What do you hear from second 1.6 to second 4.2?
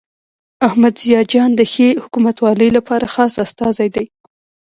ښې حکومتولۍ لپاره خاص استازی دی.